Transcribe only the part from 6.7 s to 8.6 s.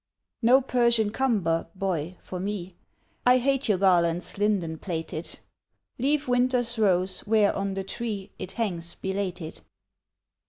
rose where on the tree It